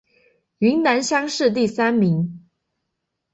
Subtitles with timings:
[0.57, 2.47] 云南乡试第三名。